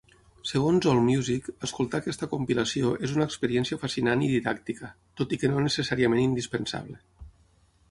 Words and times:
Segons 0.51 0.85
AllMusic, 0.93 1.49
escoltar 1.67 1.99
aquesta 2.03 2.29
compilació 2.31 2.95
és 3.09 3.13
una 3.19 3.27
experiència 3.31 3.79
fascinant 3.85 4.25
i 4.29 4.31
didàctica, 4.33 4.91
tot 5.21 5.37
i 5.39 5.41
que 5.45 5.55
no 5.55 5.63
necessàriament 5.69 6.25
indispensable. 6.27 7.01